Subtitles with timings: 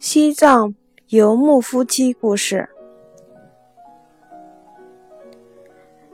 [0.00, 0.74] 西藏
[1.08, 2.70] 游牧夫妻故事。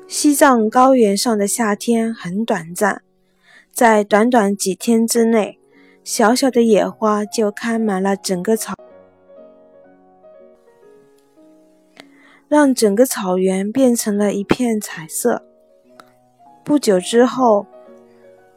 [0.08, 3.04] 西藏高原上的夏天很短暂，
[3.70, 5.60] 在短短几天之内，
[6.02, 8.74] 小小的野花就开满了整个草，
[12.48, 15.46] 让整个草原变成了一片彩色。
[16.64, 17.64] 不久之后，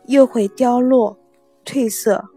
[0.08, 1.16] 又会凋落、
[1.64, 2.30] 褪色。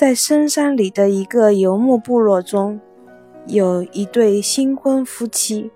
[0.00, 2.80] 在深山里的一个游牧部落中，
[3.46, 5.70] 有一对新婚夫妻，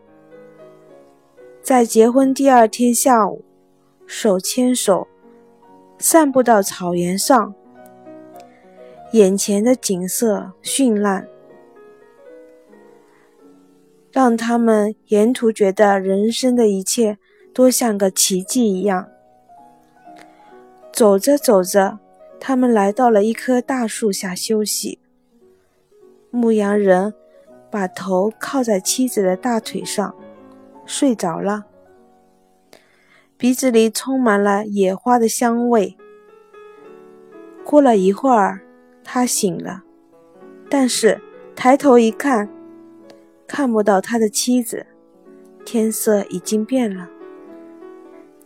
[1.61, 3.45] 在结婚第二天下午，
[4.07, 5.07] 手牵手
[5.99, 7.55] 散步到草原上。
[9.13, 11.29] 眼前的景色绚烂，
[14.11, 17.19] 让他们沿途觉得人生的一切
[17.53, 19.07] 都像个奇迹一样。
[20.91, 21.99] 走着走着。
[22.39, 24.99] 他们来到了一棵大树下休息。
[26.31, 27.15] 牧羊人
[27.71, 30.15] 把头靠在妻子的大腿上，
[30.85, 31.67] 睡着了。
[33.37, 35.97] 鼻子里充满了野花的香味。
[37.65, 38.61] 过了一会儿，
[39.03, 39.83] 他醒了，
[40.69, 41.21] 但是
[41.57, 42.49] 抬头一看，
[43.47, 44.87] 看不到他的妻子。
[45.65, 47.09] 天色已经变了。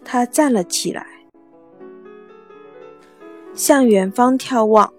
[0.05, 1.18] 他站了起来。
[3.59, 4.93] 向远方眺望，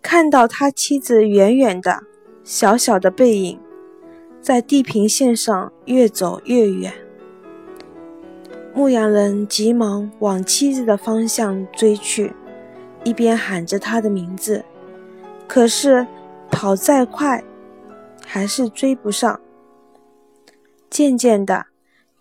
[0.00, 2.04] 看到他妻子远远的、
[2.44, 3.58] 小小的背影，
[4.40, 6.94] 在地平线上越走越远。
[8.72, 12.32] 牧羊人急忙往妻子的方向追去，
[13.02, 14.64] 一边喊着他的名字，
[15.48, 16.06] 可是
[16.48, 17.42] 跑再快，
[18.24, 19.40] 还是追不上。
[20.88, 21.66] 渐渐的，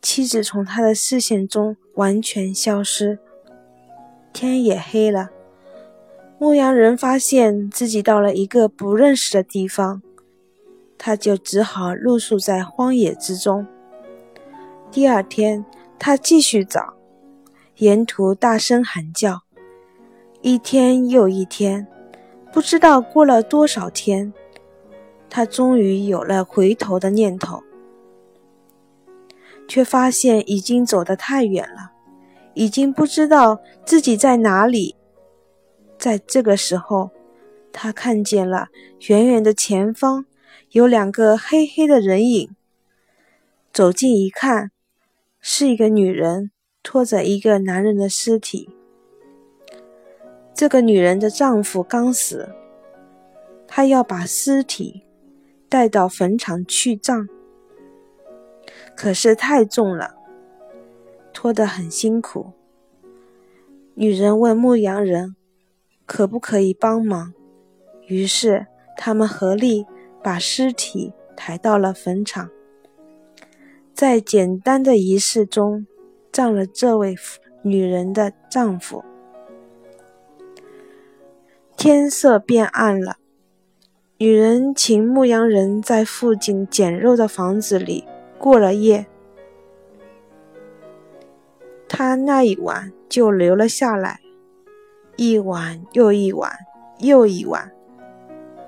[0.02, 3.20] 妻子从他的视线中完全消失。
[4.34, 5.30] 天也黑了，
[6.40, 10.02] 牧羊人发现自己到了一个不认识的地方，
[10.98, 13.68] 他就只好露宿在荒野之中。
[14.90, 15.64] 第二天，
[16.00, 16.94] 他继续找，
[17.78, 19.42] 沿途大声喊叫，
[20.42, 21.86] 一天又一天，
[22.52, 24.34] 不知道过了多少天，
[25.30, 27.62] 他终于有了回头的念头，
[29.68, 31.91] 却发现已经走得太远了。
[32.54, 34.96] 已经不知道自己在哪里。
[35.98, 37.12] 在这个时候，
[37.72, 38.70] 他看见了
[39.10, 40.26] 远远的前方
[40.72, 42.56] 有两个黑黑的人影。
[43.72, 44.72] 走近一看，
[45.40, 46.52] 是一个女人
[46.84, 48.70] 拖着一个男人的尸体。
[50.54, 52.50] 这个女人的丈夫刚死，
[53.68, 55.04] 她要把尸体
[55.70, 57.28] 带到坟场去葬，
[58.96, 60.16] 可是太重了。
[61.34, 62.52] 拖得很辛苦。
[63.94, 65.36] 女人问牧羊人
[66.06, 67.34] ：“可不可以帮忙？”
[68.08, 69.86] 于是他们合力
[70.24, 72.50] 把尸体抬到了坟场，
[73.94, 75.86] 在简单的仪式中
[76.32, 77.16] 葬了这位
[77.64, 79.04] 女人的丈夫。
[81.78, 83.18] 天色变暗了，
[84.18, 88.06] 女人请牧羊人在附近简陋的房子里
[88.38, 89.08] 过了夜。
[91.94, 94.22] 他那一晚就留了下来，
[95.18, 96.50] 一晚又一晚
[97.00, 97.70] 又一晚，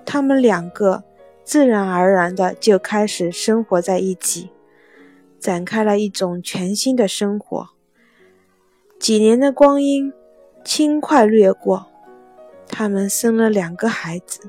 [0.05, 1.05] 他们两个
[1.41, 4.49] 自然而然的就开始生活在一起，
[5.39, 7.69] 展开了一种全新的生活。
[8.99, 10.11] 几年的光阴
[10.65, 11.87] 轻快掠过，
[12.67, 14.41] 他们生了两个孩子。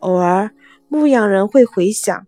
[0.00, 0.50] 偶尔，
[0.88, 2.26] 牧羊人会回想，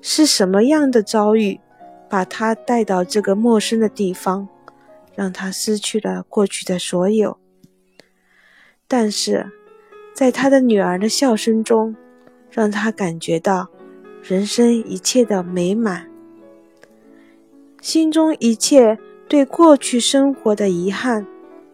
[0.00, 1.60] 是什么样的遭遇
[2.08, 4.48] 把他带到这个陌生的地方。
[5.16, 7.38] 让他失去了过去的所有，
[8.86, 9.50] 但是，
[10.12, 11.96] 在他的女儿的笑声中，
[12.50, 13.68] 让他感觉到
[14.22, 16.10] 人生一切的美满，
[17.80, 21.26] 心中一切对过去生活的遗憾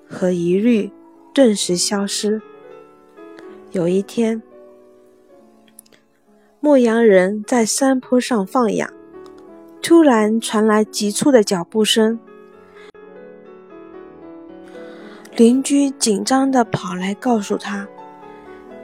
[0.09, 0.93] 和疑虑
[1.35, 2.41] 顿时消失。
[3.73, 4.41] 有一天，
[6.61, 8.89] 牧羊人在山坡上放羊，
[9.83, 12.21] 突然传来急促的脚步声。
[15.34, 17.88] 邻居紧张地跑来告诉他，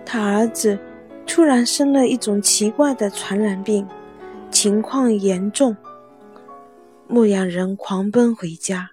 [0.06, 0.78] 他儿子
[1.26, 3.86] 突然生了一种奇怪的传染病，
[4.50, 5.76] 情况严重。
[7.06, 8.90] 牧羊人狂奔回家，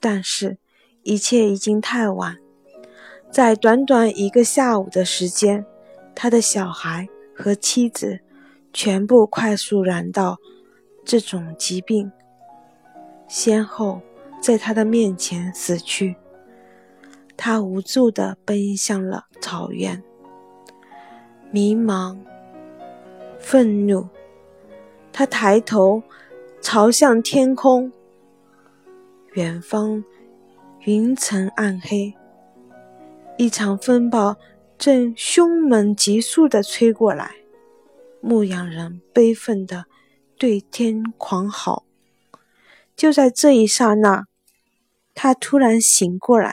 [0.00, 0.58] 但是，
[1.04, 2.38] 一切已经太晚。
[3.30, 5.64] 在短短一个下午的时间，
[6.16, 8.18] 他的小孩和妻子
[8.72, 10.38] 全部快速染到
[11.04, 12.10] 这种疾病，
[13.28, 14.00] 先后
[14.40, 16.16] 在他的面前死去。
[17.36, 20.02] 他无助地奔向了草原，
[21.50, 22.18] 迷茫、
[23.38, 24.08] 愤怒。
[25.12, 26.02] 他抬头
[26.60, 27.92] 朝向天空，
[29.32, 30.04] 远方
[30.80, 32.14] 云层暗黑，
[33.38, 34.36] 一场风暴
[34.76, 37.30] 正凶猛急速地吹过来。
[38.20, 39.84] 牧羊人悲愤地
[40.36, 41.84] 对天狂嚎。
[42.96, 44.24] 就在这一刹那，
[45.14, 46.52] 他突然醒过来，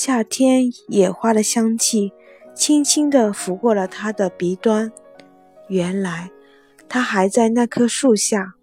[0.00, 2.12] 夏天野花的香气
[2.54, 4.92] 轻轻地拂过了他的鼻端。
[5.66, 6.30] 原来。
[6.88, 8.54] 他还在那棵树下，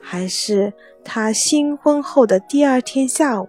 [0.00, 0.72] 还是
[1.04, 3.48] 他新婚后的第二天下午。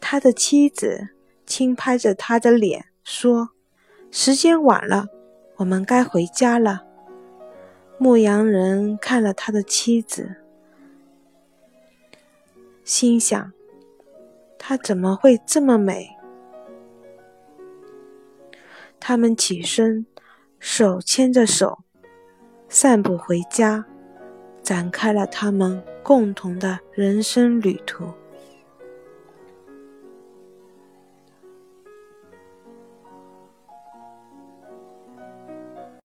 [0.00, 1.10] 他的妻子
[1.44, 3.50] 轻拍着他的脸说
[4.10, 5.06] ：“时间晚了，
[5.58, 6.84] 我们该回家了。”
[7.98, 10.36] 牧羊人看了他的妻子，
[12.82, 13.52] 心想
[14.66, 16.10] ：“她怎么会这么美？”
[18.98, 20.04] 他们起身。
[20.58, 21.80] 手牵着手，
[22.68, 23.84] 散步回家，
[24.62, 28.06] 展开了他们共同的人生旅途。